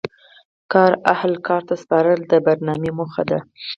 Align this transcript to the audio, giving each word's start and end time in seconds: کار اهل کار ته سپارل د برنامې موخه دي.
کار 0.71 0.91
اهل 1.13 1.33
کار 1.47 1.61
ته 1.67 1.75
سپارل 1.83 2.19
د 2.27 2.33
برنامې 2.45 2.91
موخه 2.97 3.23
دي. 3.29 3.39